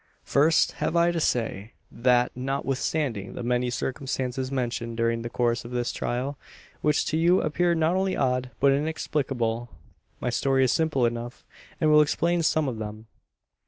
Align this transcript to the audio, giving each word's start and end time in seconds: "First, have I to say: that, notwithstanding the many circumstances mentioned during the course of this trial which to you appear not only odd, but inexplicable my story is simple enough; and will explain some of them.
"First, 0.23 0.71
have 0.81 0.95
I 0.95 1.11
to 1.11 1.19
say: 1.19 1.73
that, 1.91 2.31
notwithstanding 2.35 3.35
the 3.35 3.43
many 3.43 3.69
circumstances 3.69 4.51
mentioned 4.51 4.97
during 4.97 5.21
the 5.21 5.29
course 5.29 5.63
of 5.63 5.69
this 5.69 5.91
trial 5.91 6.39
which 6.81 7.05
to 7.05 7.17
you 7.17 7.39
appear 7.39 7.75
not 7.75 7.95
only 7.95 8.17
odd, 8.17 8.49
but 8.59 8.71
inexplicable 8.71 9.69
my 10.19 10.31
story 10.31 10.63
is 10.63 10.71
simple 10.71 11.05
enough; 11.05 11.45
and 11.79 11.91
will 11.91 12.01
explain 12.01 12.41
some 12.41 12.67
of 12.67 12.79
them. 12.79 13.05